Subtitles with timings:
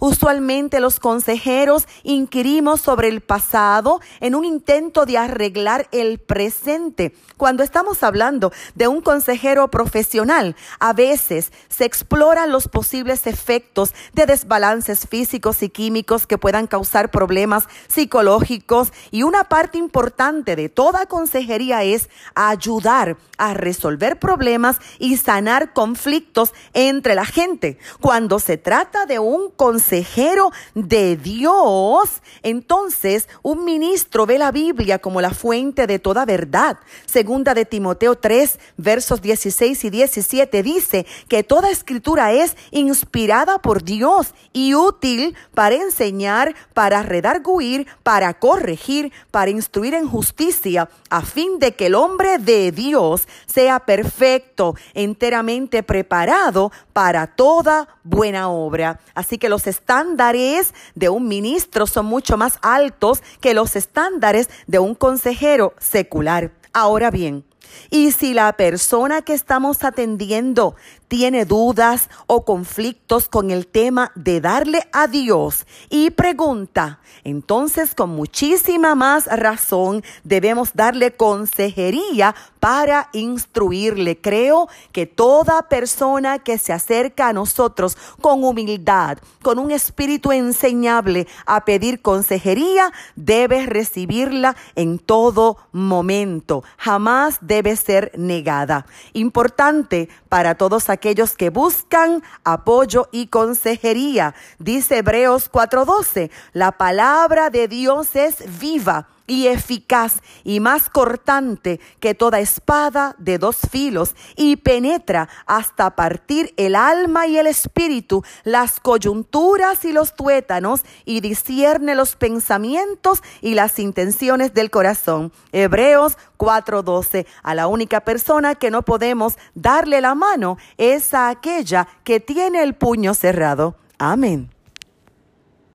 [0.00, 7.14] Usualmente los consejeros inquirimos sobre el pasado en un intento de arreglar el presente.
[7.36, 14.26] Cuando estamos hablando de un consejero profesional, a veces se exploran los posibles efectos de
[14.26, 21.06] desbalances físicos y químicos que puedan causar problemas psicológicos y una parte importante de toda
[21.06, 27.78] consejería es ayudar a resolver problemas y sanar conflictos entre la gente.
[28.00, 35.20] Cuando se trata de un consejero de Dios, entonces un ministro ve la Biblia como
[35.20, 36.78] la fuente de toda verdad.
[37.06, 43.82] Segunda de Timoteo 3, versos 16 y 17 dice que toda escritura es inspirada por
[43.82, 51.58] Dios y útil para enseñar, para redarguir, para corregir, para instruir en justicia, a fin
[51.58, 59.00] de que el hombre de Dios sea perfecto, enteramente preparado para toda buena obra.
[59.26, 64.94] Que los estándares de un ministro son mucho más altos que los estándares de un
[64.94, 66.52] consejero secular.
[66.72, 67.44] Ahora bien,
[67.90, 70.76] y si la persona que estamos atendiendo
[71.16, 78.10] tiene dudas o conflictos con el tema de darle a Dios y pregunta, entonces con
[78.10, 84.20] muchísima más razón debemos darle consejería para instruirle.
[84.20, 91.28] Creo que toda persona que se acerca a nosotros con humildad, con un espíritu enseñable
[91.46, 96.64] a pedir consejería, debe recibirla en todo momento.
[96.76, 98.86] Jamás debe ser negada.
[99.12, 104.34] Importante para todos aquellos que buscan apoyo y consejería.
[104.58, 112.14] Dice Hebreos 4:12, la palabra de Dios es viva y eficaz y más cortante que
[112.14, 118.80] toda espada de dos filos y penetra hasta partir el alma y el espíritu, las
[118.80, 125.32] coyunturas y los tuétanos y discierne los pensamientos y las intenciones del corazón.
[125.52, 127.26] Hebreos 4:12.
[127.42, 132.62] A la única persona que no podemos darle la mano es a aquella que tiene
[132.62, 133.76] el puño cerrado.
[133.98, 134.53] Amén.